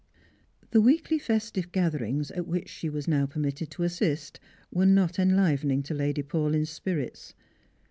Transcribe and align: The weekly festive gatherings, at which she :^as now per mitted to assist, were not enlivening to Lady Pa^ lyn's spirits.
The 0.71 0.81
weekly 0.81 1.19
festive 1.19 1.71
gatherings, 1.71 2.31
at 2.31 2.47
which 2.47 2.69
she 2.69 2.89
:^as 2.89 3.07
now 3.07 3.27
per 3.27 3.39
mitted 3.39 3.69
to 3.69 3.83
assist, 3.83 4.39
were 4.71 4.87
not 4.87 5.19
enlivening 5.19 5.83
to 5.83 5.93
Lady 5.93 6.23
Pa^ 6.23 6.49
lyn's 6.49 6.71
spirits. 6.71 7.35